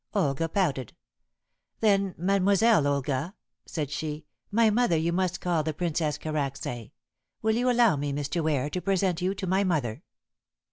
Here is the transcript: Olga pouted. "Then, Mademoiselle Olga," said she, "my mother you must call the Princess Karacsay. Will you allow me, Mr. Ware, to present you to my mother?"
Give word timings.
Olga 0.15 0.49
pouted. 0.49 0.93
"Then, 1.79 2.15
Mademoiselle 2.17 2.87
Olga," 2.87 3.35
said 3.67 3.91
she, 3.91 4.25
"my 4.49 4.71
mother 4.71 4.97
you 4.97 5.13
must 5.13 5.39
call 5.39 5.61
the 5.61 5.75
Princess 5.75 6.17
Karacsay. 6.17 6.89
Will 7.43 7.55
you 7.55 7.69
allow 7.69 7.95
me, 7.97 8.11
Mr. 8.11 8.43
Ware, 8.43 8.67
to 8.71 8.81
present 8.81 9.21
you 9.21 9.35
to 9.35 9.45
my 9.45 9.63
mother?" 9.63 10.01